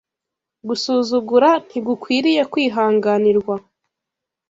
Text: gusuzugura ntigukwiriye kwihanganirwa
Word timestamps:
gusuzugura 0.67 1.49
ntigukwiriye 1.65 2.41
kwihanganirwa 2.51 3.55